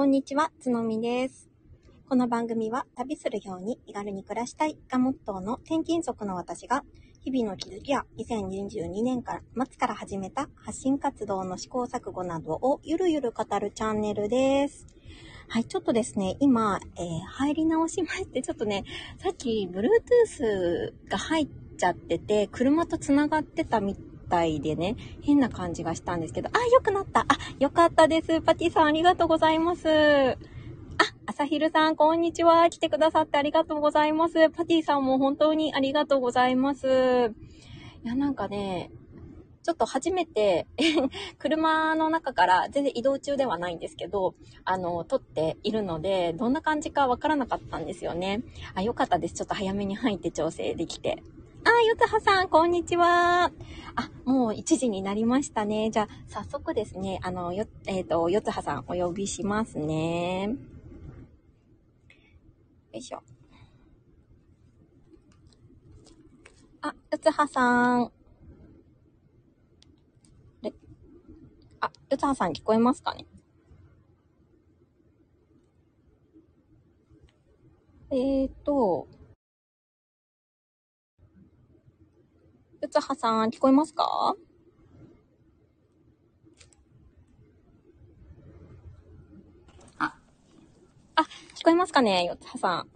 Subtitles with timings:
[0.00, 1.50] こんにちは、つのみです。
[2.08, 6.84] この番組は旅するように気軽に暮らしたいがモットーの転勤族の私が
[7.22, 14.86] 日々の気づきや2022年から末から始めた発信活動の試行錯誤などをゆるゆる語るチャンネルです。
[15.48, 18.84] はい、ちょっとですね、今、えー入り直しまして、ちょっとね、
[19.18, 27.22] さっき Bluetooth が入っちゃってて、車と繋がってたみたいでね、変な感じがしたんですけど、あ、良くなった。
[27.22, 27.26] あ、
[27.58, 28.40] 良かったです。
[28.40, 29.88] パティさんありがとうございます。
[29.88, 30.36] あ、
[31.26, 32.70] 朝昼さん、こんにちは。
[32.70, 34.48] 来てくださってありがとうございます。
[34.50, 36.86] パティさんも本当にありがとうございます。
[38.04, 38.92] いや、なんかね、
[39.62, 40.66] ちょっと初めて、
[41.38, 44.34] 車の中から全然移動中ではないんですけど、
[44.64, 48.42] あの、撮っているので、どんな感じかわからなかったんですよね。
[48.74, 49.34] あ、よかったです。
[49.34, 51.22] ちょっと早めに入って調整できて。
[51.64, 53.52] あ、よつはさん、こんにちは。
[53.94, 55.90] あ、もう1時になりましたね。
[55.90, 60.44] じゃあ、早速ですね、あの、よ、えっ、と、よつはさんお呼びしますね。
[60.46, 60.56] よ
[62.94, 63.22] いしょ。
[66.82, 68.12] あ、よつはさん。
[70.62, 70.72] で、
[71.80, 73.26] あ、よつはさん聞こえますかね？
[78.12, 79.06] えーと、
[82.80, 84.34] よつはさん聞こえますか？
[89.98, 90.14] あ、
[91.14, 91.22] あ、
[91.54, 92.88] 聞こえますかねよつはさん。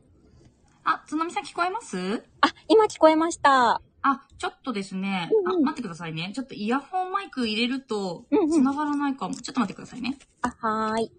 [0.85, 2.25] あ、つのみさん聞こえます？
[2.41, 3.83] あ、今聞こえました。
[4.07, 6.33] あ、ちょっとですね、うんうんあ、待ってくださいね。
[6.35, 9.35] ちょっとイヤホンマイク入れるとうんうん、繋がらないかも。
[9.35, 10.19] ちょっと待ってくださいね。
[10.43, 11.13] あ、はーい。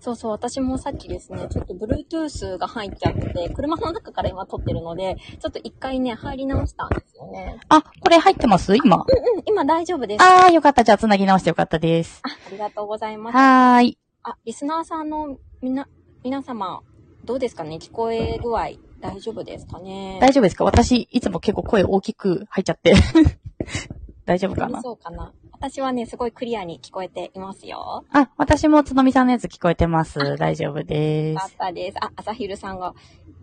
[0.00, 7.58] そうそう、私もさっきですね、ちょっと Bluetooth が入っちゃってて、車の中から今撮ってるので、ちょっと一回ね、入り直したんですよね。
[7.68, 8.76] あ、これ入ってます？
[8.76, 8.96] 今。
[8.98, 9.04] うん、
[9.46, 10.22] 今大丈夫です。
[10.22, 10.84] あ、あー、よかった。
[10.84, 12.20] じゃあ、つなぎ直してよかったです。
[12.24, 13.36] ありがとうございます。
[13.36, 13.98] はーい。
[14.22, 15.88] あ、リスナーさんのみな、
[16.24, 16.82] 皆様、
[17.24, 17.76] どうですかね？
[17.76, 18.70] 聞こえ具合、
[19.00, 20.18] 大丈夫ですかね？
[20.20, 20.64] 大丈夫ですか？
[20.64, 22.94] 私、いつも結構声大きく入っちゃって。
[24.26, 24.82] 大丈夫かな？
[24.82, 25.32] そうかな？
[25.58, 28.04] 私はね、すごいクリアに聞こえていますよ。
[28.12, 30.36] あ、私もつのみさんのやつ聞こえてます。
[30.36, 31.56] 大丈夫でよかっす。
[31.56, 31.96] たです。
[31.98, 32.94] あ、朝昼さんが、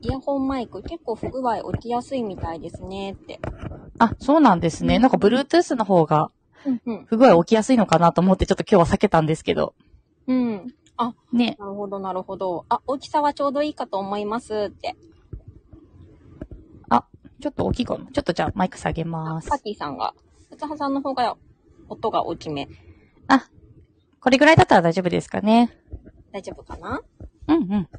[0.02, 3.40] イヤホンマイク結構不具合起きやすいみたいですねって。
[3.98, 5.00] あ、そうなんですね。
[5.00, 6.30] なんか、Bluetooth の方が
[6.66, 7.06] うんうん。
[7.06, 9.74] 不具合起きやすいのかなと思って、ちょっと今日は避けたんですけど。
[10.28, 10.74] うん。
[10.98, 11.58] あ、ね。
[11.60, 12.66] なるほど、なるほど。
[12.70, 14.96] あ、大きさはちょうどいいかと思いますって。
[17.44, 18.06] ちょっと大きいかな。
[18.06, 19.60] ちょっとじゃあ、マイク下げますパ。
[19.60, 20.14] ティさんが、
[20.50, 21.36] ふつはさんの方が
[21.94, 22.68] 音が大きめ。
[24.20, 25.70] これぐらいだったら大丈夫ですかね。
[26.32, 27.02] 大丈夫かな？
[27.50, 27.90] うんうん。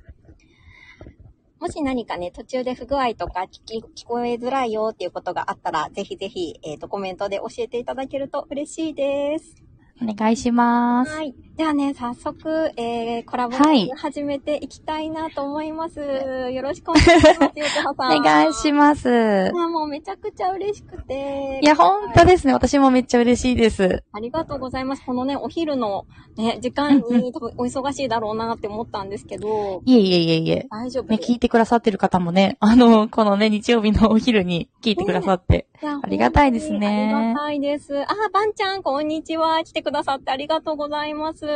[1.60, 9.63] もし何かね、途中で不具合とか聞き、聞こえづらいよっていうことがあったら、ぜひぜひ、えっ、と、コメントで教えていただけると嬉しいです。
[10.03, 11.12] お願いします。
[11.12, 11.34] はい。
[11.56, 16.00] ではね、早速、えー、コラボはい始めていきたいなと思います。
[16.00, 18.19] よろしくお願いします、よつはさん。
[18.19, 19.50] お願いします。
[19.50, 21.60] あもうめちゃくちゃ嬉しくて。
[21.62, 22.54] いや、ほんとですね。
[22.54, 24.03] 私もめっちゃ嬉しいです。
[24.12, 25.04] ありがとうございます。
[25.06, 26.06] このね、お昼の
[26.37, 30.54] ね、時間に多分お忙しいだろうなって思ったんですけど、いえいえいえいえ。
[30.56, 31.31] ね、大丈夫です。
[31.31, 35.54] 聞いてくださってる方もね、あの、このね、日曜日のお昼に聞いてくださって。
[35.54, 38.00] いやありがたいですねありがたいです。
[38.00, 39.62] あ、ばんちゃん、こんにちは。
[39.64, 41.44] 来てくださってありがとうございます。
[41.44, 41.48] い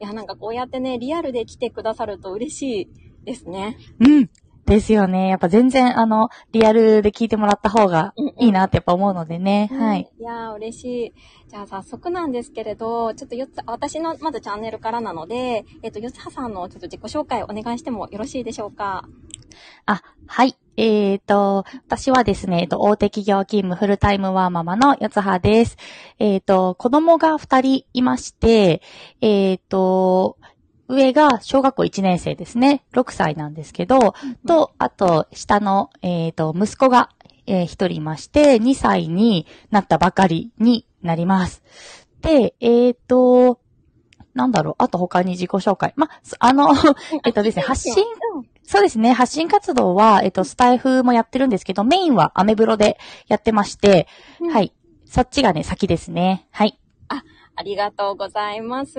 [0.00, 2.88] や、なんかこうやってね、リアルで来てくださると嬉しい
[3.24, 3.76] ですね。
[4.00, 4.30] うん。
[4.64, 5.28] ですよね。
[5.28, 9.68] やっぱ全然、あの、リアルで聞いてもらった方がうんうんいいなってやっぱ思うのでね。
[9.72, 10.10] はい。
[10.18, 11.12] いやー、嬉しい。
[11.48, 19.04] じゃあ早速なんですけれど、ちょっとよつ、私のまずチャンネルからなので、えっ、と、よつはさんのちょっと自己紹介お願いしてもよろしいでしょうか？
[19.86, 20.56] あ、はい。
[20.76, 25.76] えーと、私はですね、えっと、大手企業勤務フルタイムワーママの四つ葉です。
[26.18, 28.80] えーと、子供が二人いまして、
[29.20, 30.38] えーと、
[30.88, 32.84] 上が小学校1年生ですね。
[32.94, 34.14] 6歳なんですけど、
[34.46, 37.10] と、あと、下の、えっ、と、息子が、
[37.46, 41.62] えー一人いまして、2歳になったばかりになります。
[42.20, 43.58] で、えっ、と、
[44.34, 45.92] なんだろう、あと他に自己紹介。
[45.96, 46.68] ま、すあの、
[47.26, 48.04] えっとですね、発信、
[48.72, 52.96] そうですね、発信活動は、えっ、と、スタイフもやってるんですけど、メインはアメブロで
[53.28, 54.08] やってまして、
[54.40, 54.72] うんはい。
[55.04, 56.48] そっちがね、先ですね。
[56.52, 56.78] はい。
[57.54, 58.98] ありがとうございます。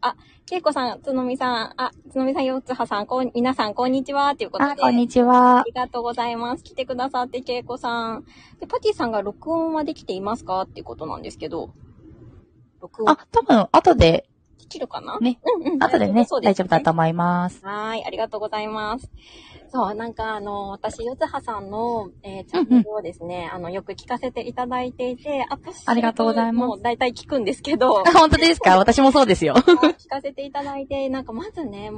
[0.00, 4.72] あ、けいこさん、つのみさん、あ、つのみさん、よつはさん、こん、皆さん、こんにちは、ということで。
[4.72, 5.62] あ、こんにちはあ。
[5.64, 6.64] りがとうございます。
[6.64, 8.24] 来てくださって、けいこさん。
[8.58, 10.62] で、パティさんが録音はできていますか？
[10.62, 11.70] っていうことなんですけど。
[12.80, 14.28] 録音あ、多分、後で、
[14.62, 15.18] できるかな？
[15.20, 15.38] ね。
[15.64, 15.82] うんうん。
[15.82, 17.60] 後でね、です大丈夫だと思います。
[17.64, 19.10] はーい、ありがとうございます。
[19.72, 28.76] そう、なんかあの、私、よつはさんの、えーチャンネルをですね、あの、よく聞かせていただいていて、私、ありがとうございますもう大体聞くんですけど、 本当ですか？
[28.78, 29.54] 私もそうですよ。
[29.98, 31.90] 聞かせていただいて、なんかまずね、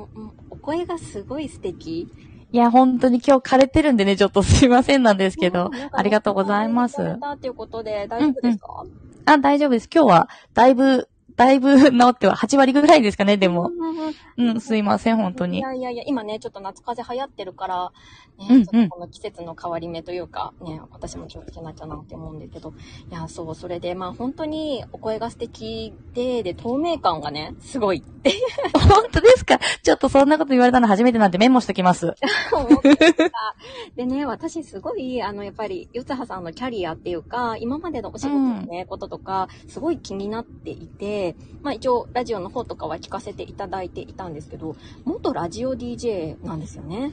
[0.50, 2.08] お声がすごい素敵。
[2.52, 7.02] いや、本当に今日枯れてるんでね、ちょっとすいませんなんですけどありがとうございますさ。
[7.02, 8.84] れたっていうことで、大丈夫ですか、
[9.26, 9.88] あ、大丈夫です。
[9.92, 13.68] 今日は、だいぶ、だいぶ治っては、8割ぐらいですかね、でも。
[13.68, 14.48] うんうんうん。
[14.50, 15.60] うん、すいません、本当いに。
[15.60, 17.92] やいやいや、今ね、ちょっと夏風邪流行ってるから、
[18.38, 18.64] ね、うんうん。
[18.66, 22.72] ちょっとこの季節の変わり目というか、ね、私も気をつけなきゃなって思うんだけど、
[23.10, 28.32] いや、そう、それで、まあ本当にお声が素敵で、で、透明感がね、すごいって
[28.88, 29.58] 本当ですか？
[29.82, 32.14] ちょっとそんなこと言われたの初めてなんでメモしときます。
[33.96, 41.23] でね、私すごい、あの、やっぱり、よつはさんのキャリアっていうか、今までのお仕事のね、こととか、すごい気になっていて、
[41.62, 47.12] まあ一応、ラジオの方とかは聞かせていただいていたんですけど、元ラジオ DJ なんですよね。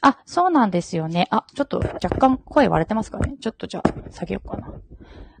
[0.00, 1.28] あ、そうなんですよね。
[1.30, 4.72] あ、ちょっと若干声割れてますかねちょっとじゃあ、下げようかな。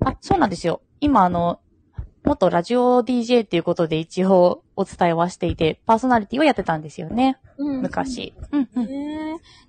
[0.04, 0.82] あ、そうなんですよ。
[1.00, 1.60] 今あの、
[2.26, 7.38] 元ラジオ DJ っていうことで一応お伝えはしていて、パーソナリティをやってたんですよね。
[7.56, 8.34] うん昔。
[8.50, 8.86] うんうん。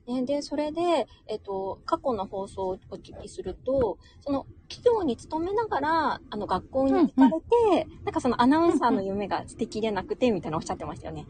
[0.07, 11.27] ねで、それで、えっと、過去の放送をお聞きすると、その、企業に勤めながら、あの、学校に行かれて、なんかそのアナウンサーの夢が捨てきれなくて、みたいなおっしゃってましたよね。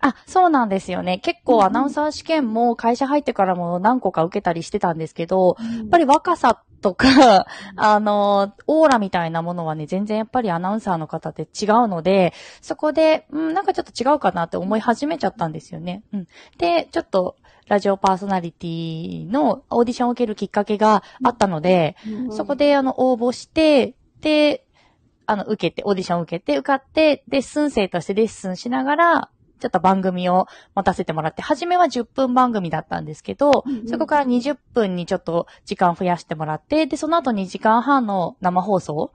[0.00, 1.18] あ、そうなんですよね。
[1.18, 7.46] 結うんうん構アナウンサー試験も会社入ってからも何個か受けたりしてたんですけど、やっやっぱり若さとか、
[7.76, 16.02] あの、オーラみたいなものはね、全然やっぱりアナウンサーの方って違うので、そこで、うん、なんかちょっと違うかなって思い始めちゃったんですよね。
[16.12, 16.28] うん。
[16.58, 17.36] で、ちょっと、
[17.68, 21.96] ラジオパーソナリティのオーディションを受けるきっかけがあったので、
[22.30, 24.64] そこで、で、あの、応募して、で、
[25.26, 29.30] あの、受けて、オーディションを受けて、受かって、レッスン生としてレッスンしながら、
[29.62, 33.88] ちょっと番組を持たせてもらって、初めは10分番組だったんですけど、うんうん。
[33.88, 39.12] そこから20分にちょっと時間増やしてもらって、で、その後2時間半の生放送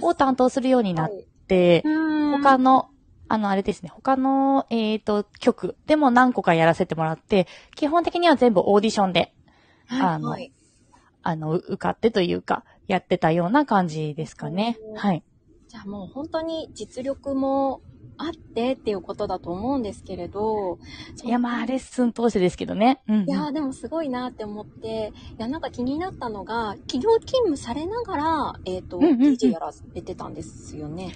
[0.00, 1.10] を担当するようになっ
[1.46, 2.42] て、うん。
[2.42, 2.88] 他の、
[3.28, 9.34] あの、あれですね、他の、えっ、と、曲でも何個かやらせてもらって、基本的には全部オーディションで、
[9.88, 10.52] あのはい
[11.22, 14.78] あの、受かってというか、やってたような感じですかね。
[14.92, 14.96] うん。
[14.96, 15.22] はい。
[15.68, 17.82] じゃあもう本当に実力も
[18.18, 20.78] あってっていうことだと思うんですけれど、
[21.24, 23.00] いや、まあ、レッスン通してですけどね。
[23.08, 23.30] うん、うん。
[23.30, 31.14] いやーでもすごいなって思って、いやなんか気になったのが、企業勤務されながら、えっ、と、うんうんうん DJ やられてたんですよね。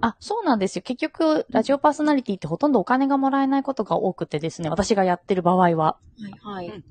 [0.00, 0.82] あ、そうなんですよ。
[0.82, 5.66] 結局、ラジオパーソナリティってほとんどお金がもらえないことが多くてですね、私がやってる場合は。
[5.74, 6.68] はいはい。
[6.68, 6.84] うん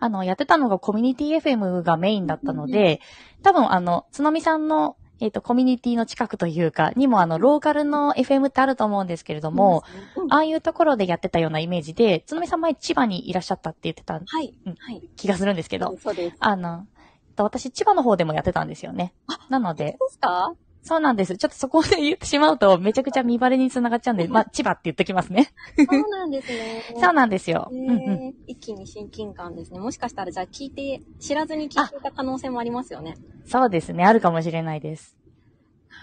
[0.00, 3.00] あの、やってたのがコミュニティ FM がメインだったので、
[3.42, 9.84] 多分あの、つのみさんの、えっ、と、コミュニティの近くというか、にもあの、ローカルの FM ってあると思うんですけれども、
[10.16, 15.02] うん、ああいうところでやってたようなイメージで、つのみさん前千葉にいらっしゃったって言ってたはい、うんはい。
[15.16, 16.36] 気がするんですけど、そうです。
[16.40, 16.86] あの、
[17.28, 19.12] えっと私千葉の方でもやってたんですよね。
[19.48, 20.54] なので、ですか？
[20.82, 21.36] そうなんです。
[21.36, 25.52] ちょっとそこで言ってしまうと、めちゃくちゃ見バレにつながっちゃうんで、まあ、千葉って言っときますね。
[25.76, 26.82] そうなんですね。
[26.98, 27.70] そうなんですよ。
[27.70, 27.96] えうんうん。
[27.96, 29.78] ー一気に親近感ですね。
[29.78, 33.16] もしかしたらじゃあ聞いて、知らずに聞いていた可能性もありますよね。
[33.44, 34.04] そうですね。
[34.04, 35.19] あるかもしれないです。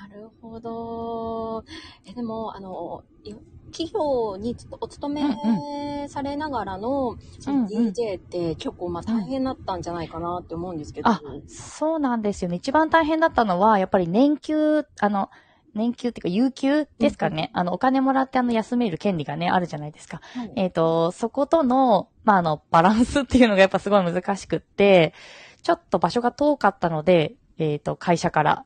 [0.02, 1.64] なるほど。
[2.06, 3.34] え、でも、あの、い
[3.72, 11.10] 企業にお勤めされながらの、そのうんうん DJ って結構まあ大変だったんじゃないかなって思うんですけど。
[11.10, 12.58] あそうなんですよね。
[12.58, 15.30] 一番大変だったのは、やっぱり年休、あの、
[15.74, 17.52] 年休っていうか、有給ですかね。
[17.54, 20.22] あの、お金もらってあの、休める権利がね、あるじゃないですか。
[20.34, 25.14] はいえっ、と、そことの、まあ、あの、バランスっていうのがやっぱすごい難しくって、
[25.62, 28.66] ちょっと場所が遠かったので、えっ、と、会社から。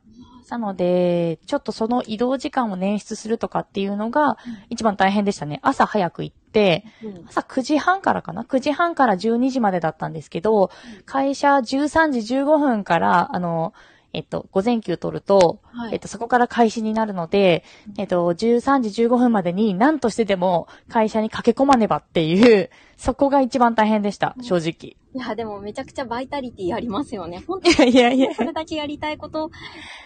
[0.51, 4.37] なので、ちょっとその移動時間を捻出するとかっていうのが
[4.69, 5.61] 一番大変でしたね。
[5.63, 10.69] 朝早く行って、うん朝9時半からかな ?9 時半から12時までだったんですけど、
[11.05, 13.73] 会社13時15分から、あの、
[14.11, 17.63] えっと、午前休取ると、はいえっと、そこから開始になるので、
[17.97, 24.97] えっと、13時15分までに何としてでも会社に駆け込まねばっていう、そこが一番大変でした、正直。
[25.13, 27.43] いや、でもめちゃくちゃバイタリティありますよね。
[27.45, 28.35] 本 いやいやいや当に。
[28.35, 29.49] それだけやりたいこと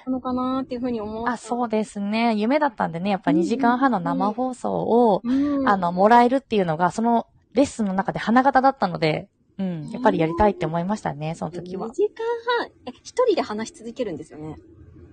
[0.06, 1.28] なのかなっていうふうに思う。
[1.28, 2.34] あ、そうですね。
[2.36, 5.70] 夢だったんでね、やっぱ2時間半の生放送を、うん。
[5.70, 11.94] あの、もらえるっていうのが、そのレッスンの中で花形だったので、うん、やっぱりやりたいって思いましたね、その時は2。
[11.94, 12.26] 時間
[12.60, 14.58] 半、え、一人で話し続けるんですよね。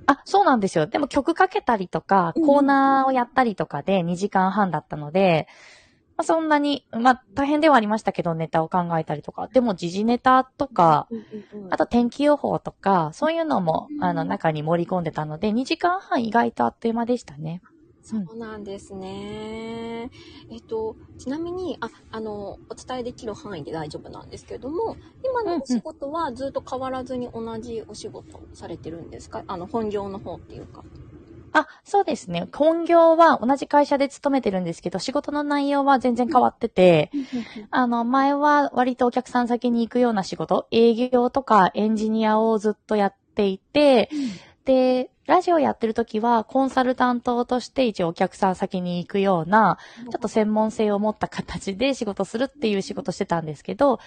[0.06, 0.86] あ、そうなんですよ。
[0.86, 5.52] でも曲かけたりとか、うんコーナーをやったりとかで2時間半だったので、ま
[6.22, 9.48] あ、そんなに、まあ大変ではありましたけど、ネタを考えたりとか。
[9.52, 11.10] でも時事ネタとか、
[11.70, 17.62] あと天気予報とか、そういうのも、うんあの、中に盛り込んでたので、2時間半意外とあっという間でしたね。
[18.04, 20.10] そうなんですね。
[20.48, 29.44] えっと、ちなみに、あ、あの、お伝えできる範囲で大丈夫なんですけれども、今のお仕事はずっと変わらずに同じお仕事をされてるんですか？
[29.46, 30.84] あの、本業の方っていうか。
[31.54, 32.48] あ、そうですね。
[32.52, 37.10] 本業は同じ会社で勤めてるんですけど、仕事の内容は全然変わってて、
[37.70, 44.10] あの、前は割とお客さん先に行くような仕事、営業とかエンジニアをずっとやっていて、
[44.64, 49.78] で、ラジオやってる時はコンサルタントとして一応お客さん先に行くような、
[50.10, 54.00] ちょっと専門性を持った形で仕事するっていう仕事してたんですけど、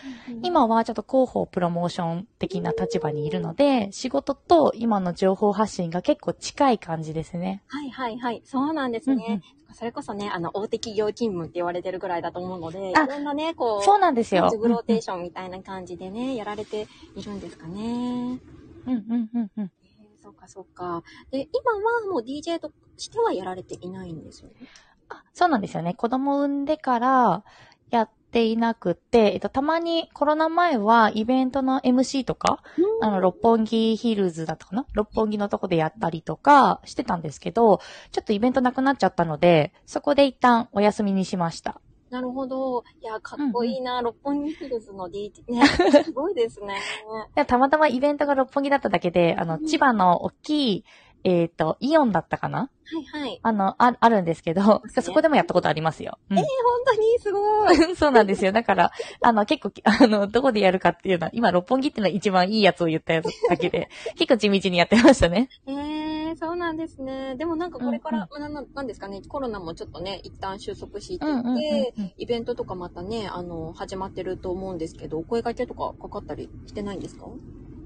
[0.43, 7.63] 今はちょっと広報プロモーション的な立場にいるので、仕事と今の情報発信が結構近い感じですね。
[7.67, 8.41] はいはいはい。
[8.45, 9.25] そうなんですね。
[9.27, 9.41] うんうん
[9.73, 14.43] それこそね、あの、大手企業勤務って言われてるぐらいだと思うので、いあろんなね、こう、そうなんですよ。
[14.43, 17.81] ローテーションみたいな感じでね、やられているんですかね。
[17.81, 18.39] うん
[18.85, 19.71] うんうんうん
[20.25, 21.03] そうかそうか。
[21.29, 24.55] で、今はもう DJ としてはやられていないんですよね？
[25.07, 25.93] あそうなんですよね。
[25.93, 27.43] 子供産んでから
[27.91, 32.63] やっていなくて、えっと、たまにコロナ前はイベントの MC とか、
[33.01, 34.87] あの、六本木ヒルズだったかな？
[34.93, 37.79] 六本木のとこでやったりとかしてたんですけど、
[38.11, 41.81] ちょっとイベントなくなっちゃったので、そこで一旦お休みにしました。
[42.09, 42.83] なるほど。
[43.01, 44.01] いや、かっこいいな。
[44.01, 45.43] 六本木ヒルズの DJ。
[45.47, 45.65] ね、
[46.03, 46.75] すごいですね。
[47.35, 50.85] でたまたまイベントが六本木だっただけで、あの、千葉の大きい、
[51.23, 52.59] えっ、と、イオンだったかな？
[52.59, 53.39] はいはい。
[53.41, 56.19] あの、あ、あるんですけど、すねそこでもやったことありますよ。
[56.29, 57.75] うんえー、本当にすごい。
[57.97, 58.51] そうなんですよ。
[58.51, 65.49] だから、あの、結構、あの、どこでやるかっていうのは、今、六本木っていうのは一番いいやつを言ったやつだけで、 結構地道にやってましたね。
[65.65, 67.35] えー、そうなんですね。
[67.35, 71.55] でもなんかこれから、うんなななんですかね、コロナもちょっとね、一旦収束していて、うんうんうん
[71.97, 77.25] うんイベントとかまたね、あの、始まってると思うんですけど、お声掛けとかかかったりしてないんですか？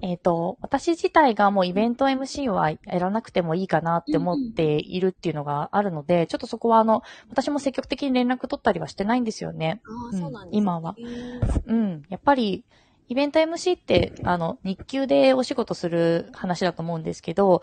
[0.02, 9.82] えっ、と、私自体がもうイベント MC はやらなくてもいいかなって思っているっていうのがあるので、ちょっとそこはあの、私も積極的に連絡取ったりはしてないんですよね。
[10.12, 10.58] あそうなんですね。
[10.58, 12.02] 今はえーうん。
[12.10, 12.64] やっぱり、
[13.10, 17.62] イベント MC って、あの、日給でお仕事する話だと思うんですけど、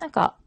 [0.00, 0.38] なんか、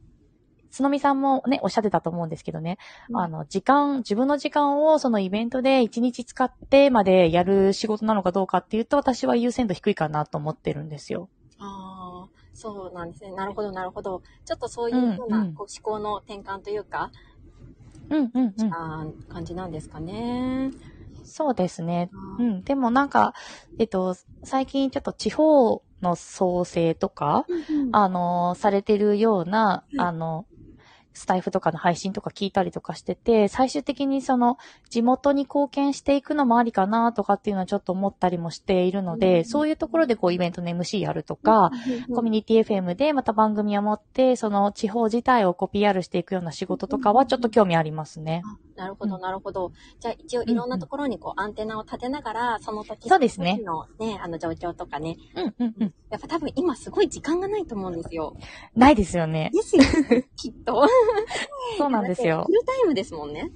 [0.71, 2.77] つのみさんもね、おっしゃってたと思うんですけどね、
[3.09, 11.29] うんあの、時間、自分の時間をそのイベントで一日使ってまでやる仕事なのかどうかっていうと、私は優先度低いかなと思ってるんですよ。
[11.59, 13.31] ああ、そうなんですね。
[13.31, 14.21] なるほど、なるほど。
[14.45, 17.11] ちょっとそういうふうな、うんうんこう思考の転換というか、
[18.09, 18.73] うんうんうん。
[18.73, 20.71] あー感じなんですかね。
[21.29, 22.11] そうですね。
[22.37, 22.63] うん。
[22.63, 23.33] でもなんか、
[23.77, 30.47] えっと、最近ちょっと地方の創生とか、うんあの、されてるような、うんあの、
[31.17, 34.57] スタイフとかの配信とか聞いたりとかしてて、最終的にその、
[34.89, 41.71] 地元に貢献していくのもありかなとかっていうのはちょっと思ったりもしているので、うんそういうところでこうイベントの MC やるとか、
[42.13, 48.41] コミュニティ FM でまた番組を持って、その地方自体をこう PR していくような仕事とかはちょっと興味ありますね。
[48.45, 49.71] あなるほど、うんなるほど。
[49.99, 55.17] じゃあ一応いろんなところにこうアンテナを立てながら、その時の時のね、あの状況とかね。
[55.35, 55.93] うんうんうん。
[56.09, 58.35] やっぱ多分今すごい時間がないと思うんですよ。
[58.75, 59.49] ないですよね。
[59.53, 60.87] ですよね、きっと。
[61.77, 62.51] そうなんですよフ。
[62.51, 63.51] ルタイムですもんね。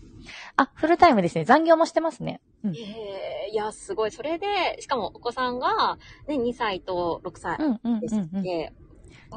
[0.56, 1.46] あ、フルタイムですね。
[1.46, 2.42] 残業もしてますね。
[2.64, 2.76] うん。
[2.76, 4.12] えー、いや、すごい。
[4.12, 4.46] それで、
[4.80, 8.44] しかもお子さんが、ね、2歳と6歳うんうんでうんうん。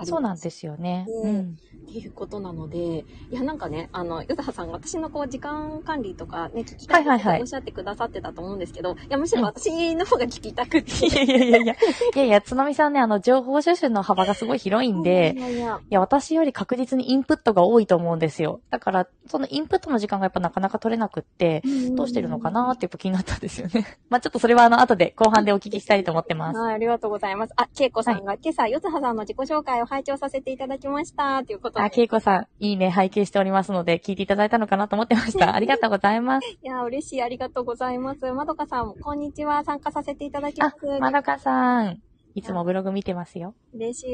[0.00, 1.06] すって、そうなんですよね。
[1.08, 1.58] ううんん。
[1.84, 11.06] っていうことなので、いや、なんかね、あの、ゆずはさんが私のこう、時間管理とかね、聞きたいっおっしゃってくださってたと思うんですけど、いや、むしろ私の方が聞きたくて。
[11.06, 11.74] いやいやいやいや。
[11.74, 11.76] い
[12.16, 18.60] やいや、つのみさんね、あの、情報収集の幅がすごい広いんでい、やいや、いや、私より確実にインプットが多いと思うんですよ。
[18.70, 23.98] だから、そのインプットの時間がやっぱなかなか取れなくって、どうしてるのかなってやっぱ気になったんですよね。
[24.10, 26.58] まあちょっとそれはあの、後で、後半でお聞きしたいと思ってます。
[26.58, 27.52] はい、ありがとうございます。
[27.56, 31.44] あ、けいこさんが、今朝、よつはさんの自己紹介を拝聴させていただきました。
[31.44, 31.84] ということで。
[31.84, 35.54] あ、けいこさん、いいね、拝見しておりますので、聞いていただいたのかなと思ってました。
[35.56, 36.48] ありがとうございます。
[36.48, 37.22] いや、嬉しい。
[37.22, 38.32] ありがとうございます。
[38.32, 39.64] まどかさん、こんにちは。
[39.64, 42.02] 参加させていただきまあす。、まどかさん、
[42.34, 43.54] いつもブログ見てますよ。
[43.72, 44.06] 嬉し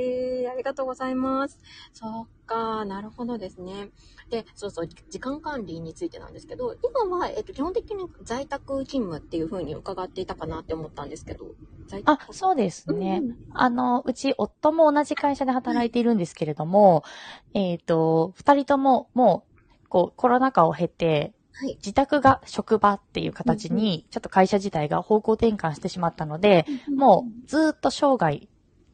[0.43, 0.47] い。
[0.49, 1.59] ありがとうございます。
[1.95, 3.89] そっか、なるほどですね。
[4.31, 6.77] で、そうそう、時間管理についてなんですけど、
[7.09, 11.47] 今は、えっと、基本的に在宅勤務っていう風に伺っていたかなって思ったんですけど、
[11.89, 13.21] 在あ宅、そうですね。
[13.23, 17.03] うんあの、うち夫も同じ会社で働いているんですけれども、
[17.53, 19.45] えっ、と、二人ともも
[19.85, 21.75] う、こう、コロナ禍を経て、はい。
[21.75, 26.65] 自宅が職場っていう形に、ちょっと会社自体が方向転換してしまったので、
[26.97, 28.49] もうずーっと生涯、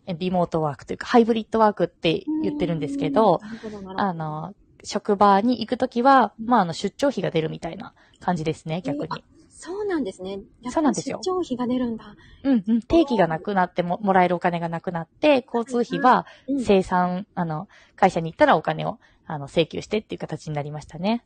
[0.06, 3.40] えリモートワークというか、ハイブリッドワークって言ってるんですけど、
[3.82, 4.00] ど。
[4.00, 4.54] あの、
[4.86, 9.24] 職場に行くときは、まあ、あの、出張費が出るみたいな感じですね、逆に。
[9.50, 10.38] そうなんですね。
[10.70, 12.14] そうなんですよ出張費が出るんだ。
[12.44, 12.82] うんうん。
[12.82, 21.24] 定期がなくなっても、もらえるお金がなくなって、交通費はうん生産、あの、会社に行ったらお金を、あの、請求してっていう形になりましたね。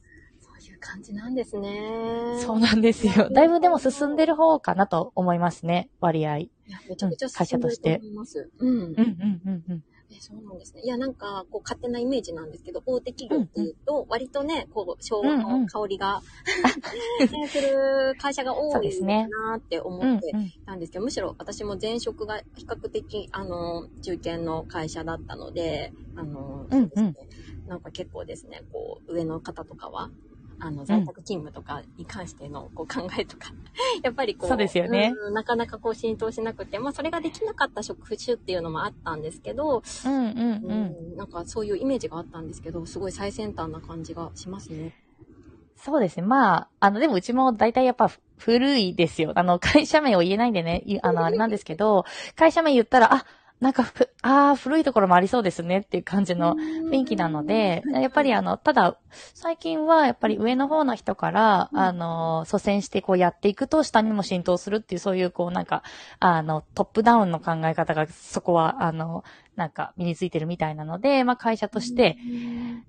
[0.70, 2.40] いう感じなんですね。
[2.44, 3.30] そうなんですよ。
[3.30, 6.36] だいぶでも進んでる方かなと思いますね、割合。
[6.36, 6.50] め
[6.96, 8.50] ちゃめちゃ会社として進んでると思います。
[8.58, 8.70] うん。
[8.70, 9.82] うんうんうんうん。
[10.12, 10.82] えそうなんですね。
[10.82, 16.20] いや、なんか、こう、勝手なイメージなんですけど、大手企業っていうと、割とね、こう、昭和の香りが、
[17.32, 20.32] ねする会社が多いなって思うんって
[20.66, 27.12] たんですけど、むしろ私も前職が比較的、あの、中堅の会社だったので、あの、そうですね。
[27.66, 30.10] なんか結構ですね、こう、上の方とかは、
[30.60, 33.52] あの、在宅勤務とかに関してのこう考えとか、
[34.04, 40.96] やっぱりこう、そうですよねうんなかなかこう浸透しなくて、まあそれができなかった職種っていうのもあったんですけど、うんうんうん。
[41.10, 44.92] うん、なんかそういうイメージがあったんですけど、すごい最先端な感じがしますね。
[45.76, 46.26] そうですね。
[46.26, 49.32] まあ、あの、でもうちも大体やっぱ古いですよ。
[49.34, 52.04] あの、会社名を言えないんでね、いあの、あれなんですけど、
[52.36, 53.24] 会社名言ったら、あ、
[53.60, 58.96] なんかふ、ああ、古いところもありそうですねっていう感じの雰囲気なので、やっぱりあの、ただ、
[59.34, 61.78] 最近はやっぱり上の方の人から、うん。
[61.78, 65.82] あの、祖先してこうやっていくと下にも浸透するっていう、そういうこうなんか、
[66.20, 69.24] あの、トップダウンの考え方がそこは、あの、
[69.56, 72.16] なんか身についてるみたいなので、まあ会社として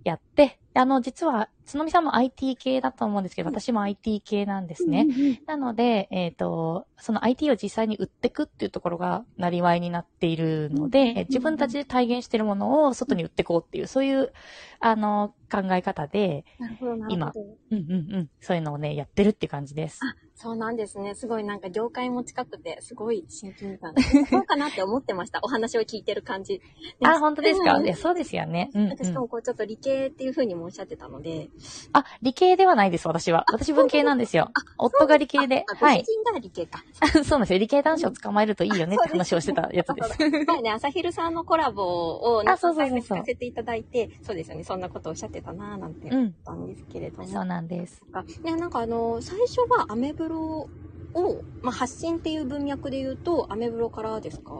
[0.03, 5.05] やって、あの、実は、つのみさんも IT 系だと思うんですけど、私も IT 系なんですね。
[5.45, 14.31] なので、えっ、と、その IT を実際に売ってくっていうところが、なりわいになっているので、自分たちで体現しているものを外に売ってこうっていう、そういう、
[14.81, 17.41] あの、考え方で、なるほど、なるほど。
[17.71, 19.99] うんうんうん、そういうのをね、やってるって感じです。
[20.03, 21.13] あ、そうなんですね。
[21.13, 23.93] すごいなんか業界も近くて、すごい親近感。
[24.29, 25.39] そうかなって思ってました。
[25.43, 26.61] お話を聞いてる感じ。
[27.03, 27.75] あ、本当ですか？
[27.75, 28.71] うんいやそうですよね。
[28.73, 31.49] うん、うんもこうちょっと理系っていう風にもおっしゃってたので。
[31.93, 33.43] あ、理系ではないです、私は。
[33.51, 34.49] 私文系なんですよ。
[34.77, 35.65] 夫が理系で。
[35.67, 36.03] はい。
[36.03, 36.83] 主人が理系か。
[37.11, 37.59] そうなんですよ。
[37.59, 40.21] 理系男子を捕まえるといいよねって話をしてたやつです。
[40.49, 44.63] はいね、朝昼さんのコラボをあそうそうそうそう何回か聞かせていただいて、そうですよね。
[44.71, 46.19] そんなことをおっしゃってたなぁなんてうん。
[46.19, 47.27] 思ったんですけれども。
[47.27, 48.01] そうなんです。
[48.11, 48.23] か。
[48.43, 50.69] ね、なんかあの、最初はアメブロ
[51.13, 54.53] を、まあ、発信っていう文脈で言うと、アメブロからですか？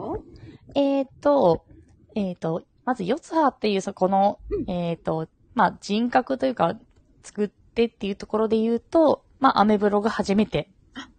[0.76, 1.64] えっ、と、
[2.16, 6.78] えっ、と、まず、四葉っていう、そこの、えっ、と、まあ、人格というか、
[7.24, 10.70] 作ってっていうところで言うと、まあ、アメブロが初めて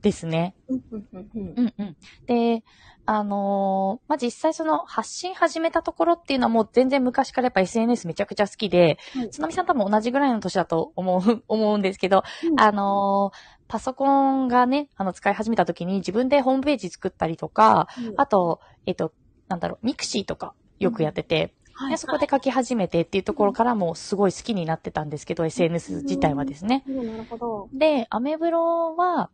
[0.02, 0.54] ですね。
[0.68, 1.54] うん、うん、うん、うん。
[1.56, 1.96] うんうん。
[2.26, 2.62] で、
[3.04, 12.60] あのーまあ、実際その発信始めたところっていうのはもう全然昔からやっぱ SNS めちゃくちゃ好きで、はいつのみさん多分同じぐらいの年だと思う、 思うんですけど、うん。
[12.60, 17.88] あのーパソコンがね、あの、使い始めた時に自分でホームページ作ったりとか、
[18.18, 19.14] あと、えっと、
[19.48, 26.84] なんだろう、ミクシーとかよくやってて、はでそこで書き始めてっていうところからもすごい好きになってたんですけど、SNS 自体はですね。
[26.86, 27.68] うんなるほど。
[27.72, 29.30] で、アメブロは、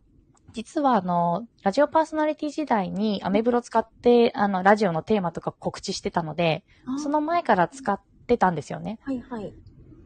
[0.53, 6.63] 実はあの、ラジオパーソナリティ時代にアメブロ使って、あの、ラジオのテーマとか告知してたので、
[7.01, 8.99] その前から使ってたんですよね。
[9.03, 9.53] はいはい。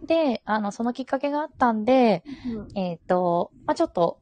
[0.06, 4.20] で、あの、そのきっかけがあったんで、うんえっ、と、まあ、ちょっと、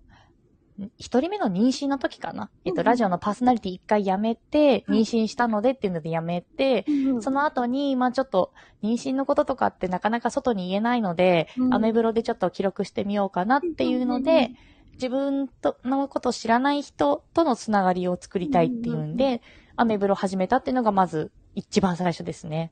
[0.98, 2.50] 一人目の妊娠の時かな。
[2.66, 5.02] えっ、と、うんラジオのパーソナリティ一回やめて、はい。
[5.02, 6.86] 妊娠したのでっていうのでやめて、
[7.20, 8.54] その後に、まあちょっと、
[8.84, 11.74] 妊娠のこととかってなかなか外に言えないので、うん。
[11.74, 14.58] アメブロでちょっと記録してみようかなっていうので、うんうんうん
[15.02, 19.40] 自分とのことを知らない人とのつながりを作りたいっていうんで、うんうん
[19.78, 22.72] アメブロ始めたっていうのがまず一番最初ですね。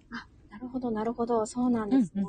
[0.52, 1.46] なるほど、なるほど。
[1.48, 2.24] そうなんですね。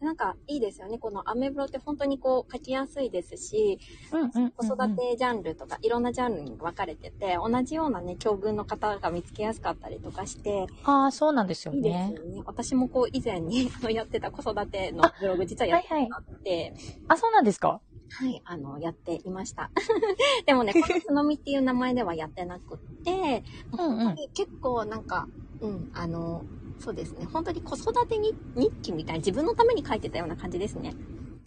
[0.00, 0.98] なんか、いいですよね。
[0.98, 3.80] このアメブロって本当にこう、書きやすいですし、
[4.12, 12.14] うんうんうんうん子育てジャンルとか、いろんなジャンルに分かれてて、同じようなね、境遇の方が見つけやすかったりとかして、ああ、そうなんですよいいですね。
[12.14, 12.42] よね。
[12.44, 16.74] 私もこう、以前に やってた子育てのブログ実はやってたって、
[17.08, 17.80] あ、そうなんですか？
[18.14, 19.70] はい、あの、やっていました。
[20.44, 25.26] でもね、このつのみっていう名前ではやってなくって、 うんうん結構なんか、
[25.60, 26.44] うん、あの、
[26.78, 30.94] そうですね、本当に子育てに日記みたいな自分のために書いてたような感じですね。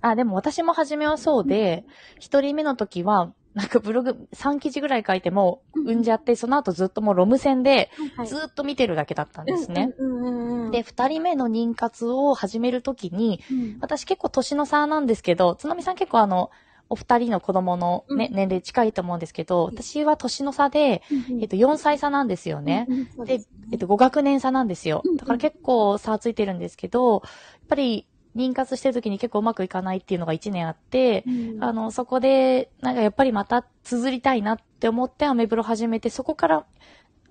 [0.01, 1.83] あ、でも私も初めはそうで、
[2.19, 9.93] 一、人目の時は、なんかブログ3記事ぐらい書いても、うん産んじゃって、その後ずっともうロム線で、はいずーっと見てるだけだったんですね。
[9.97, 10.71] うんうんうんうん。
[10.71, 16.49] で、二人目の妊活を始めるときに、うん、私結構年の差なんですけど、つのみさん結構あの、
[16.89, 21.03] お二人の子供のね、うん年齢近いと思うんですけど、私は年の差で、
[21.39, 22.87] えっと、4歳差なんですよね。
[23.17, 23.39] うんで
[23.71, 25.17] えっと、5学年差なんですようんうん。
[25.17, 27.21] だから結構差ついてるんですけど、やっ
[27.67, 36.65] ぱり妊活してる時に結構うまくいかないっていうのが1年あって、うんあの、そこで、なんかやっぱりまた綴りたいなって思ってアメブロ始めて、そこから、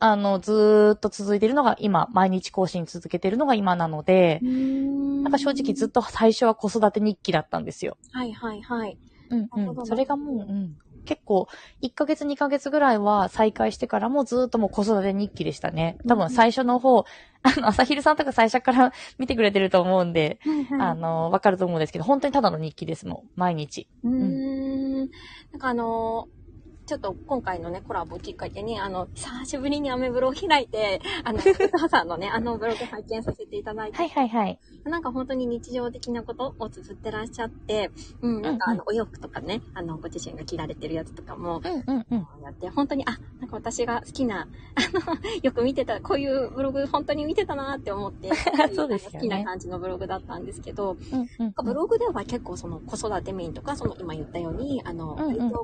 [0.01, 7.97] あの、ずーっと続いてるのが今、毎日更新続けてるのが今なので、ななんか正直ずっと最初は子育て日記だったんですよ。
[8.13, 8.99] はいはいはい。
[9.31, 9.87] うんうん。
[9.87, 10.77] それがもう、うん。
[11.05, 11.49] 結構、
[11.81, 15.97] 1ヶ月2ヶ月ぐらいは再開してからもずっともう子育て日記でしたね。
[16.09, 17.05] 多分最初の方、
[17.43, 20.81] あの、朝昼さんとか最初から 見てくれてると思うんで、はいはい。
[20.81, 23.31] あの、わかると思うんですけど、本当にただの日記ですもん。
[23.37, 23.89] 毎日。
[24.03, 24.99] うーん。
[25.01, 26.44] なんかあのー
[26.87, 34.59] ちょっと今回のね、コラボきっかけに、あの、久しぶりにアメブロを開いて、あの、 歌羽さんのね、あのブログ拝見させていただいて、はいはいはい。
[34.85, 42.27] なんか本当に日常的なことを綴ってらっしゃって、うん、なんかあの、お洋服とかね、あの、ご自身が着られてるやつとかも、うんうんうん。
[42.43, 48.29] やって、本当に、あ、なんか私が好きな、 あの、よく見てた、こういうブログ本当に見てたなって思って、
[48.77, 49.19] そうですよね。
[49.21, 55.55] 好きな感じのブログだったんですけど、うんうんブログでは結構その子育てメインとか、その今言ったように、あの、うんうんうん。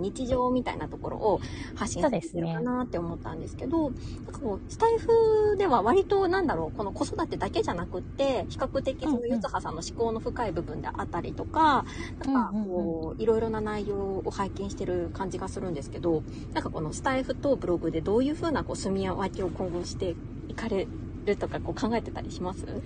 [0.00, 1.40] 割日常みたいなところを
[1.74, 3.90] 発信されてるかなって思ったんですけど、
[4.26, 11.84] なんかこう、スタイフでは割となんだろう、この子育てだけじゃなくって、比較的そのゆつはさんの思考の深い部分であったりとか、
[12.18, 20.18] なんかこう、いろいろな内容を拝見してる感じがするんですけど、なんかこのスタイフとブログでどういうふうなこう、住み分けを今後して
[20.48, 20.90] いかれ
[21.24, 22.82] るとかこう考えてたりします？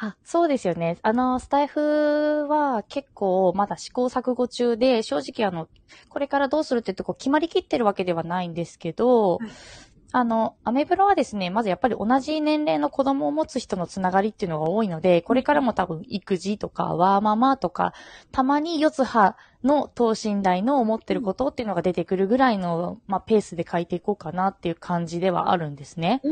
[0.00, 0.98] あ、そうですよね。
[1.02, 5.68] あの、スタイフは結構まだ試行錯誤中で、正直あの、
[6.08, 9.50] これからどうするってとこ決まりきってるわけではないんですけど、はい
[10.10, 17.92] あの、アメブロはですね、まずやっぱり同じ年齢の子供を持つ人のつながりっていうのが多いので、これからも多分育児とかワーママとか、
[18.32, 26.24] たまに四つ葉の等身大の思ってることっていうのが出てくるぐらいの、まあ、ペースで書いていこうかなっていう感じではあるんですね。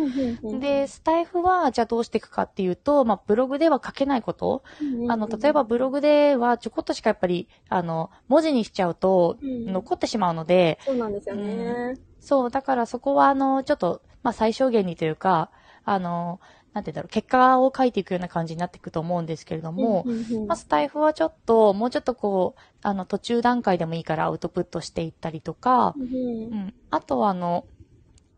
[0.50, 4.62] で、スタイフは、じゃあどうしていくかっていうと、まあ、ブログでは書けないこと、
[5.06, 9.72] あの、例えばブログではちょこっとしかやっぱり、あの、文字にしちゃうと、うん。
[9.72, 11.94] 残ってしまうので、そうなんですよね。
[12.26, 15.52] そう、だからそこは、あの、ちょっと、まあ、最小限にというか、
[15.84, 16.40] あの、
[16.72, 20.02] なんて言うんだろう、結果を書いていくような感じになっていくと思うんですけれども、
[20.48, 26.74] まあ、スタイフはちょっと、もうちょっとこう、あの、途中段階でもいいからアウトプットしていったりとか、うんうん。
[26.90, 27.64] あとは、あの、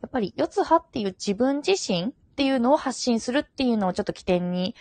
[0.02, 4.74] やっぱり、四つ葉っていう自分自身っていうのを発信するっていうのをちょっと起点に、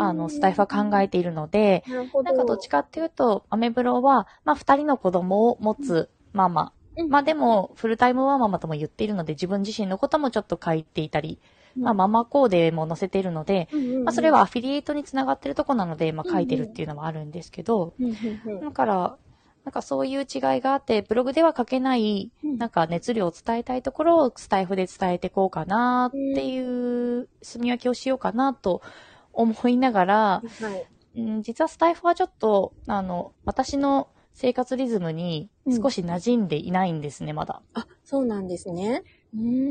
[0.00, 1.84] あの、スタイフは考えているので。
[2.24, 6.72] なんかどっちかっていうと、アメブロは、まあ、二人の子供を持つママ。
[6.96, 7.08] うん。
[7.08, 11.38] まあでも、フルタイムはママとも言っているので、自分自身のこともちょっと書いていたり、
[11.76, 19.16] まあ、ママコーデも載せているので、うんうんうん、まあ、それはアフィリエイトにつながってるとこなので、まあ、書いてるっていうのもあるんですけど、うんうんうん、だから、
[19.64, 20.26] なんかそういう違い
[20.60, 22.58] があって、ブログでは書けない、うん。
[22.58, 28.82] なんか熱量を伝えたいところをスタイフで伝えていこうかなっていう、住み分けをしようかなと
[29.32, 30.42] 思いながら、は
[31.16, 31.20] い。
[31.20, 37.62] うん、実はスタイフはちょっと、あの、私の生活リズムに少し馴染んでいないんですね、まだ。
[37.72, 39.02] あ、そうなんですね。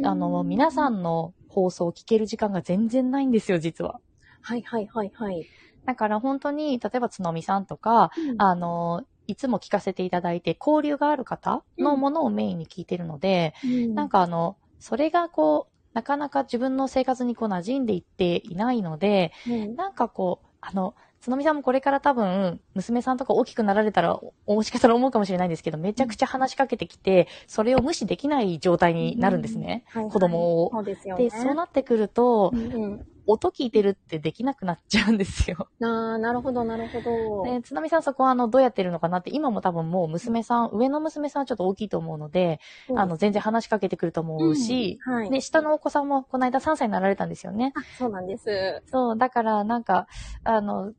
[0.04, 4.00] あの、皆さんの放送を聞ける時間が全然ないんですよ、実は。
[4.42, 5.46] はいはいはいはい。
[5.86, 29.86] だから本当に、例えばつのみさんとか、あの、いつも聞かせていただいて交流がある方のものをメインに聞いてるので、うんなん、かあの、それがこう、なかなか自分の生活にこう馴染んでいっていないので、うんなんかこう、あの、つのみさんもこれから多分、娘さんとか大きくなられたら、おもしかしたら思うかもしれないんですけど、めちゃくちゃ話しかけてきて、それを無視できない状態になるんですね。
[29.88, 31.24] はいはい子供をそうですよね。
[31.24, 35.70] で、そうなってくるとう、んうん音聞いてるってできなくなっちゃうんですよ。
[35.80, 37.50] なあ、なるほどなるほど。
[37.50, 45.30] で、つなみさんそこはあの、どうやってるのかなって、今も多分もう娘さん、上の娘さんはちょっと大きいと思うので、そうあの、全然話しかけてくると思うし、うんはい。
[45.30, 47.72] で、下のお子さんもこの間3歳になられたんですよね。
[47.76, 48.84] あ、そうなんです。
[48.88, 50.08] そう、だからなんか、
[50.44, 50.92] あの、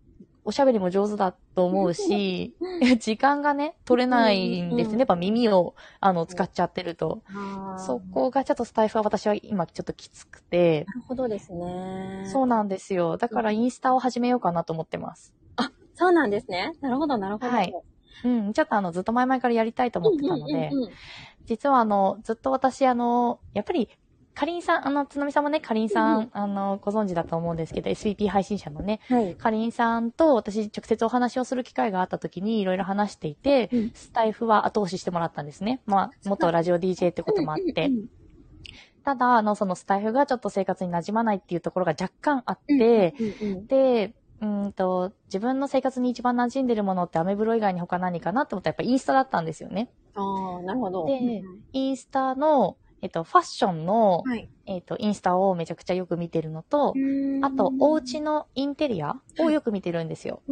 [0.45, 2.55] おしゃべりも上手だと思うし、
[3.01, 4.99] 時間がね、取れないんですうんね。
[4.99, 7.23] やっぱ耳を、あの、使っちゃってると。
[7.79, 12.25] そこがちょっとスタイフは私は今ちょっときつくて、なるほどですね。
[12.27, 13.17] そうなんですよ。
[13.17, 15.35] だからインスタを始めようかなと思ってます。
[15.97, 16.73] そうなんですね。
[16.81, 17.49] なるほどなるほど。
[17.49, 17.73] はい
[18.25, 20.71] うん、ちょっとあの、ずっと前々からやりたいと思ってたので、
[21.47, 23.89] 実はあの、ずっと私あの、やっぱり、
[24.35, 29.01] かりんさん、あの、つのみさんもね、かりんさん、うんあの、ご存知だと思うんですけど、SVP 配信者のね。
[29.39, 35.81] かりんさんと私直接お話をする機会があった時にいろいろ話していて、うんスタイフは後押ししてもらったんですね。
[35.87, 37.87] まあ、元ラジオ DJ ってこともあって。
[37.87, 38.07] うん
[39.05, 43.13] ただ、あの、そのスタイフがちょっと生活に馴染まないっていうところが若干あって、
[43.69, 49.91] で、うーんと、自分の生活に一番馴染んでるものってアメブロ以外に他何かなって思ったらやっぱインスタだったんですよね。
[50.15, 50.23] あ
[50.59, 51.05] あ、なるほど。
[51.05, 54.51] でうんインスタの、えっと、ファッションの、はい。
[54.67, 57.01] えっと、インスタをめちゃくちゃよく見てるのと、
[57.41, 60.43] あと、お家のインテリアをよく見てるんですよ。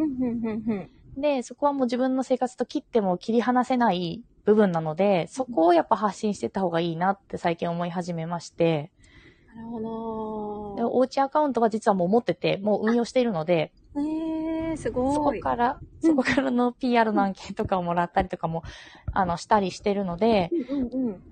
[1.16, 8.92] で、そこはもう自分の生活と切っても切り離せない部分なので、そこをやっぱ発信してた方がいいなって最近思い始めまして、
[9.54, 10.76] なるほど。
[10.76, 15.38] でお家アカウントは実はもう持ってて、もう運用しているので、えー、すそごい。
[15.38, 18.62] こから、うんそこからの PR の案件とかをもらったりとかも、
[19.12, 20.54] あの、したりしてるので。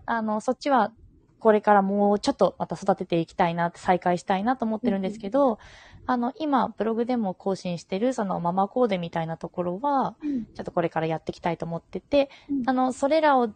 [0.07, 0.93] あの、そっちは、
[1.41, 5.59] これからもうちょっとまた育てていきたいなって、再開したいなと思ってるんですけど、
[6.07, 10.15] あの、今、ブログでも更新してる、そのママコーデみたいなところは、
[10.55, 12.63] ちょっとこれからやっていきたいと思ってて、うん。
[12.67, 13.53] あの、それらを、ち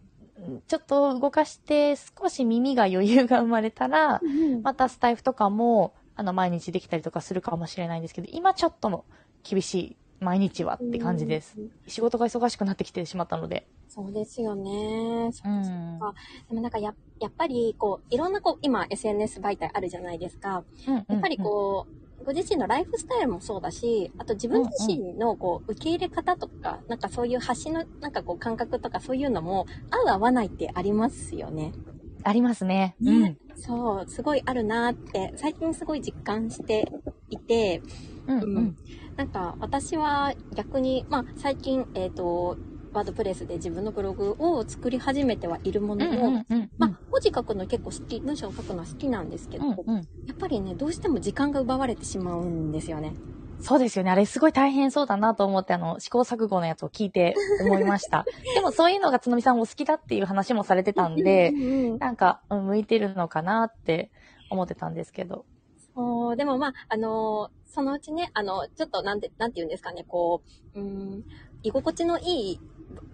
[0.74, 9.04] ょっと動かして、少し耳が余裕が生まれたら、うんまたスタイフとかも、あの、毎日できたりとかするかもしれないんですけど、今ちょっとも
[9.42, 11.58] 厳しい、毎日はって感じです。
[11.58, 13.68] うん仕事が忙しくなってきてしまったので。
[13.88, 15.30] そうですよね。
[15.32, 16.14] そうんそっか。
[16.48, 20.64] でもなんかや、やっぱり、こう、いろんなこう、今 SNS 媒体あるじゃないですか。
[21.08, 21.86] やっぱりこ
[22.20, 31.72] う、ご自身のライフスタイルもそうだし、あと自分自身のこう、受け入れ方とか、なんかそういう発信のなんかこう感覚とかそういうのも合う合わないってありますよね。
[31.88, 31.94] うん
[32.26, 32.96] ありますね。
[33.00, 36.90] ねそう、すごいあるなって、最近すごい実感して
[37.30, 37.82] いて、
[38.26, 38.38] うん。
[38.40, 38.76] うん。
[39.18, 39.24] うん。
[39.24, 42.58] なんか私は逆に、まあ最近、えっ、と、
[42.92, 46.08] ワードプレスで自分のブログを作り始めてはいるもうん。
[46.08, 46.46] のの、うん。
[46.50, 46.70] うん。
[46.78, 49.80] まあ文字書くの結構好き、文章を書くのは好きなんですけど、うん。
[49.86, 50.08] うん。
[50.26, 53.14] やっぱりね、どうしても時間が奪われてしまうんですよね。
[53.60, 54.10] そうですよね。
[54.10, 58.28] あれすごい大変そうだなと思って、あの、試行錯誤のやつを聞いて思いました。
[58.52, 64.10] でもそういうのがつのみさんお好きだっていう話もされてたんでう、んうんうんなんか、うん向いてるのかなって
[64.50, 65.46] 思ってたんですけど。
[65.94, 70.42] そう、でもまあ、あのーそのうちね、あの、ちょっとなんて、なんて言うんですかね、こ
[70.76, 71.24] う、うーん、
[71.64, 72.60] 居心地のいい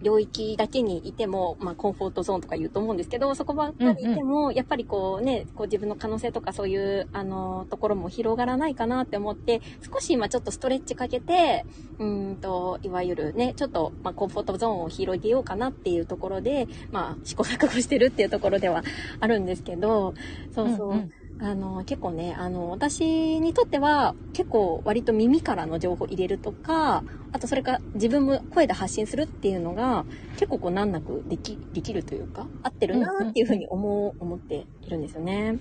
[0.03, 11.65] 領域だけにいても、まあ、コンフォートゾーンとか言うと思うんですけど、そこばっかりいても、やっぱりこうね、こう自分の可能性とかそういう、あの、ところも広がらないかなって思って、少し今ちょっとストレッチかけて、
[11.97, 18.83] うーんと、いわゆるね、ちょっと、まあ、コンフォートゾーンを広げようかなっていうところで、まあ、試行錯誤してるっていうところでは
[19.19, 20.13] あるんですけど、
[20.51, 20.95] そうそう。
[20.95, 21.09] んん
[21.43, 35.57] あの、結構ね、あの、私にとっては、結構割と耳からの情報を入れるとか、あとそれから自分も声で発信するっていうのが、結構こう難なくでき、できるというか、合ってるなっていうふうに思う、思っているんですよね。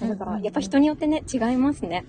[0.00, 2.06] だから、やっぱ人によってね、違いますね。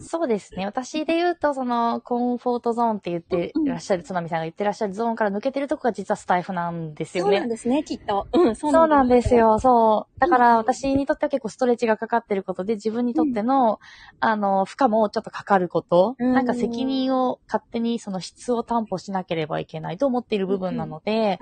[0.00, 0.64] そうですね。
[0.66, 7.40] 私で言うと、その、コンフォートゾーンって言ってらっしゃる、つのみさんが言ってらっしゃるゾーンから抜けてるとこが実はスタイフなんですよそうね。
[7.40, 8.26] なんですね、きっと。
[8.32, 9.34] うん、そうなんです。
[9.34, 10.20] よ、そう。
[10.20, 13.80] だかうんら私にとっては結構ストレッチがかかってることで、自分にとっての、
[14.20, 21.38] あの、負荷もちょっとかかること、うんなんか責任を勝手にその質を担保しなければいけないと思っている部分なので、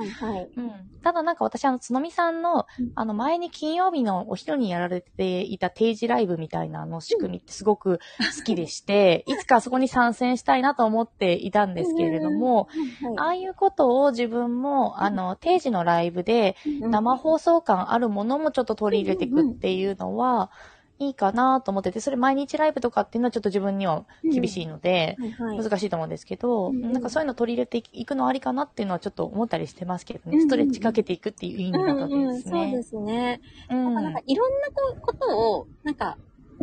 [1.03, 7.99] ただなんか私あの、つのみさんのうん、あの、前に金曜日のお昼にやられていた定時ライブみたいなあの仕組みってすごく
[8.39, 20.51] 好きでして、いつかそこに参戦したいなと思っていたんですけれども、はい、ああいうことを自分も、あの、定時のライブで、うん生放送感あるものもちょっと取り入れていくっていうのは、
[20.99, 25.17] いいかなと思ってて、それ毎日ライブとかっていうのはちょっと自分には厳しいので。
[25.39, 32.83] 難しいと思うんですけど、なんかそういうの取り入れていくのありかなっていうのはちょっと思ったりしてますけどね、ストレッチかけていくっていう意味だったうんうん、ですねそうで。
[32.83, 33.41] すね。
[33.71, 34.69] うんなんかいろんな
[35.01, 36.17] ことを、なんか、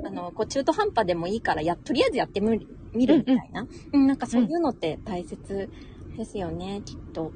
[0.06, 3.68] あの、こう中途半端でもいいから、や、とりあえずやってみるみるみたいな。
[3.94, 5.70] うん、なんかそういうのって大切
[6.18, 7.32] ですよね、きっと。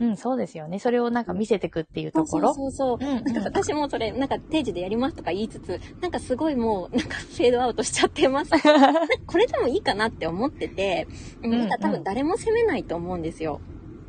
[0.00, 0.78] うん、そうですよね。
[0.78, 2.54] それをなんか見せていくっていうところ？
[2.54, 3.06] そうそうそう。
[3.06, 8.50] うんうんなんか私もそれ、なんか定時でやりますとか言いつつ、なんかすごいもう、なんかフェードアウトしちゃってます。
[9.26, 11.06] これでもいいかなって思ってて、
[11.42, 13.60] うんなんか多分誰も責めないと思うんですよ。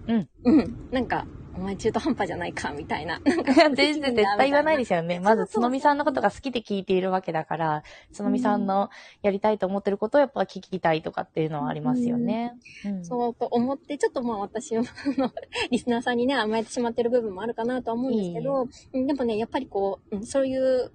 [0.08, 0.30] うん。
[0.46, 0.78] うん。
[0.92, 1.26] なんか、
[1.62, 3.20] お前中途半端じゃないか、みたいな。
[3.24, 5.20] なんか全然絶対言わないですよね。
[5.20, 8.90] まず、つのみさんのことがが好きで聞いているわけだから、つのみさんの
[9.22, 12.54] やりたいと思ってることをやっぱ聞きたいとかっていうのはありますよね。
[12.86, 15.32] うんそうと思って、ちょっとまあ私は、あの、
[15.70, 19.08] リスナーさんにね、甘えてしまってる部分もあるかなとは思うんですけど、うん。
[19.08, 20.92] でもね、やっぱりこう、うんそういう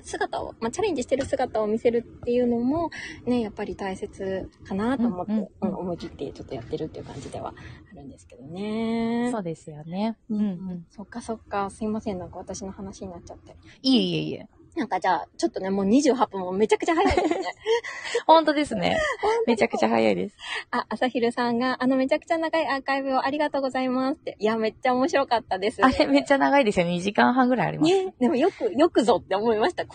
[0.00, 2.90] 姿を、まあチャレンジしてる姿を見せるっていうのも、
[3.26, 7.54] ね、やっぱり大切かなと思って、ううんんうん思い切ってちょっとやってるっていう感じでは
[7.92, 9.30] あるんですけどね。
[9.32, 10.16] そうですよね。
[10.30, 10.42] うんう
[10.74, 10.86] ん。
[10.90, 13.56] そっかそっか、すいません、なんか私の話になっちゃって。
[13.82, 14.48] いえいえいえ。
[14.76, 17.44] なんかじゃあ、ちょっとね、もう28分もめちゃくちゃ早いですね。
[18.26, 18.98] 本当ですね。
[19.46, 20.36] めちゃくちゃ早いです。
[20.70, 24.36] あ、朝昼さんが、あのめちゃくちゃ長いアーカイブをありがとうございますって。
[24.38, 25.84] いや、めっちゃ面白かったです。
[25.84, 26.92] あれめっちゃ長いですよね。
[26.92, 27.92] 2時間半ぐらいあります。
[27.92, 29.82] ね、でもよく、よくぞって思いました。
[29.84, 29.86] い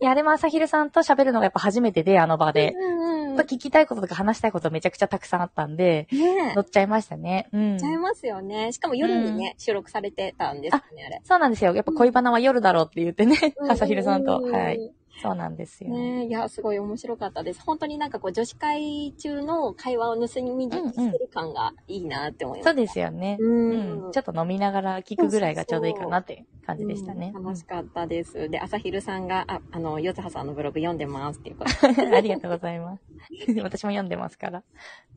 [0.00, 2.72] や、あれも朝昼さんと喋るのがやっぱ初めてで、あの場で。
[2.72, 7.48] うんうんやっぱ聞きたいこととか話したいことめちゃくちゃたくさんあったんで、ね乗っちゃいましたね。
[7.52, 7.78] うん。
[7.78, 8.72] ちゃいますよね。
[8.72, 11.20] しかも夜にね、収録されてたんですよね、あれ。
[11.24, 11.74] そうなんですよ。
[11.74, 14.40] やっぱ恋バナは夜だろうって言ってね、うん朝昼さんと。
[14.42, 14.92] うんはい。
[15.22, 15.90] そうなんですよ。
[15.90, 17.62] ねいや、すごい面白かったです。
[17.62, 22.68] 本当になんかこう、女子会中の会話を盗み聞きしてる感がいいなって思います。
[22.68, 23.36] そうですよね。
[23.40, 23.74] うう
[24.06, 24.08] ん。
[24.08, 24.12] ん。
[24.12, 27.32] ちょっと飲みながら聞くぐらいがちょうどいいかなって感じでしたね。
[27.34, 28.48] うん楽しかったです。
[28.50, 31.70] で、朝昼さんが、あ、あの、よつはさんのブログ読んでますっていうこと。
[32.16, 33.02] ありがとうございます。
[33.62, 34.62] 私も読んでますから。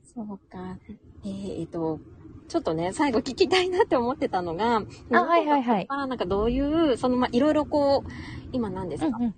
[0.04, 0.78] そうか。
[1.24, 2.00] えー、えっと、
[2.48, 5.86] ちょっとね、最後聞きたいなって思ってたのが、あ、はいはいはい。
[5.90, 8.10] あなんかどういう、その、まあ、いろいろこう、
[8.52, 9.36] 今何ですか、うんうん。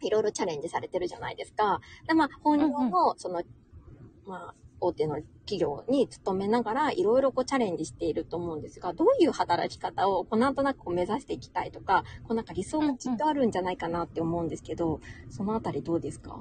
[0.00, 1.80] いろいろチャレンジされてるじゃないですか。
[2.06, 3.42] で、まあ、本業の、その、
[4.26, 16.38] まあ、大手の企業に勤めながら、いろいろこうチャレンジしていると思うんですが、どういう働き方を、こうなんとなくこう目指していきたいとか、こうなんか理想がきっとあるんじゃないかなって思うんですけど、そのあたりどうですか？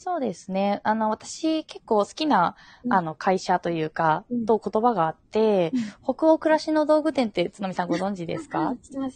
[0.00, 0.80] そうですね。
[0.84, 2.92] あの、私結構好きな、うん。
[2.92, 4.46] あの、会社というか、うん。
[4.46, 5.72] と言葉があって、
[6.04, 8.74] 北欧暮らしの道具店って、つのみさんご存知ですか？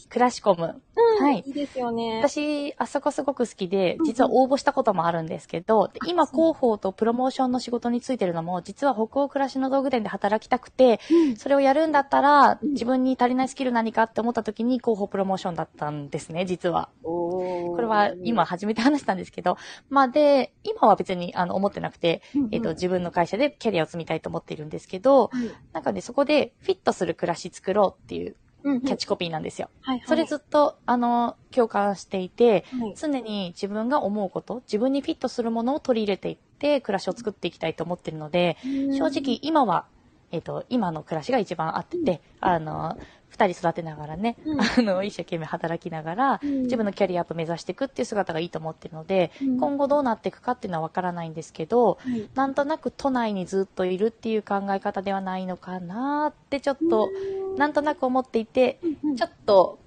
[0.09, 0.83] クラシコム。
[0.97, 1.45] うん、はい。
[1.47, 2.19] いいですよね。
[2.21, 11.37] 私、あそこすごく好きでうん、実は応募したこともあるんですけど、で今、広報とプロモーションの仕事についてるのも、実は北欧暮らしの道具店で働きたくて、うん。
[11.37, 12.73] それをやるんだったら、うん。
[12.73, 16.89] 自分に足りないスキル何かって思った時に、広報プロモーションだったんですね、実は。
[17.03, 19.57] これは今、初めて話したんですけど、
[19.89, 22.49] まあで、今は別にあの思ってなくて、うんうん。
[22.53, 25.51] えっと、自分の会社でキャリアを積みたいと思っているんですけど、はい。
[25.73, 28.81] なんかね、そこでフィットする暮らし作ろうっていううんうん。
[28.83, 29.71] キャッチコピーなんですよ。
[29.81, 30.09] はいはい。
[30.09, 32.95] それずっと、あの、共感していて、はい。
[32.97, 38.57] 常に自分が思うこと、自分にフィットするものを取り入れていって、暮らしを作っていきたいと思ってるので、
[38.97, 39.87] 正直今は、
[40.31, 42.97] えっ、と、今の暮らしが一番合ってて、あの、
[43.33, 57.09] 二人育てながらね、うんあの、一生懸命働きながら、うん自分のキャリアアップ目指していくっていう姿がいいと思ってるので、うん今後どうなっていくかっていうのはわからないんですけど、はいなんとなく都内にずっといるっていう考え方ではないのかなってちょっと、
[57.57, 59.79] なんとなく思っていて、うんちょっと、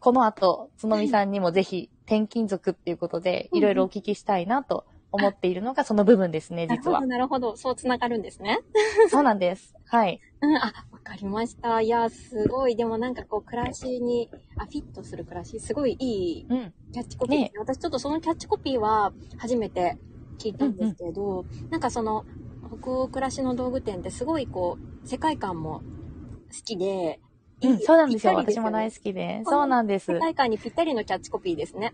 [0.00, 7.40] この後、つのみさんにもぜひ、転勤族っていうことで、うんいろいろお聞きしたいなと思っているのがその部分ですね、実はなるほど、。
[7.40, 7.56] なるほど。
[7.56, 8.60] そう繋がるんですね。
[9.10, 9.74] そうなんです。
[9.86, 10.20] はい。
[10.40, 11.80] うん、あ、わかりました。
[11.80, 12.76] いや、すごい。
[12.76, 16.74] でもなんかこう、暮らしに、あ、フィットする暮らし、すごいいいうん。
[16.92, 17.52] キャッチコピーね。
[17.58, 19.96] 私ちょっとそのキャッチコピーは初めて
[20.38, 22.24] 聞いたんですけど、なんかその、
[22.80, 25.82] 北欧暮らしの道具店ってすごいこう、世界観も
[26.50, 27.20] 好きで、
[27.62, 28.34] うん、そうなんですよ。
[28.34, 29.42] 私も大す好きで。
[29.44, 30.20] そうなんです世。
[30.20, 31.92] 界観にぴったりのキャッチコピーですね。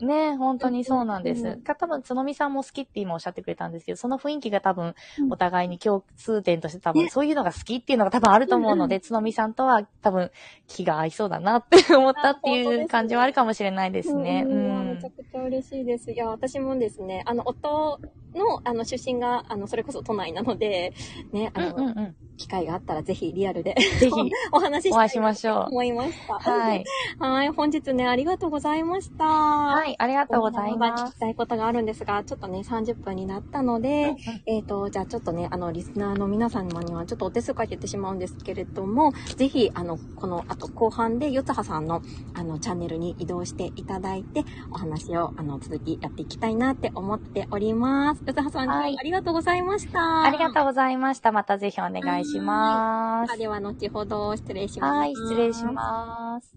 [0.00, 1.46] ね本当にそうなんです。
[1.46, 10.30] うん多分、つのみさんも好きって今おっしゃってくれたんですけど、その雰囲気が多分う、んお互いに共通点として多分、ねそういうのが好きっていうのが多分あると思うので、つのみさんとは多分、
[10.66, 14.44] 気が合いそうだなって 思ったっていう感じはあるかもしれないですね。
[14.46, 15.10] ううんめんちゃ。
[15.10, 16.12] くちゃ嬉しいです。
[16.12, 18.00] いや、私もですね、あの、夫
[18.34, 20.92] の、あの、出身が、あの、それこそ都内なので、
[21.32, 22.16] ね、あうんの、うんうん。
[22.40, 24.10] 機会があったらぜひリアルでぜひ、
[24.50, 26.34] お話ししたいお会いしましょういました。
[26.34, 26.84] はい。
[27.18, 29.24] はい、本日ね、ありがとうございました。
[29.24, 31.12] は、はいありがとうございまだ聞。
[31.12, 34.14] きたいことがあるんですが、ちょっとね、30分になったので、
[34.46, 42.02] えっ、と、じゃあちょっとね、あの、リスナーの皆様にはちょっとお手数かけてしまうんですけれども、ぜひ、あの、この後後半で、よつはさんの、
[42.34, 48.22] あの、チャンネルに移動していただいて、お話を、あの、続きやっていきたいなって思っております。
[48.24, 50.24] よつはさん、はいありがとうございました。
[50.24, 51.32] ありがとうございました。
[51.32, 52.29] またぜひお願いします。
[53.36, 54.96] では、後ほど失礼します。
[54.98, 56.54] はい、失礼します。